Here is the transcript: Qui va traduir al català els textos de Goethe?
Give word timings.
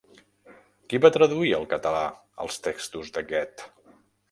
Qui 0.93 0.99
va 1.03 1.11
traduir 1.17 1.51
al 1.59 1.67
català 1.75 2.01
els 2.47 2.59
textos 2.69 3.15
de 3.19 3.27
Goethe? 3.31 3.71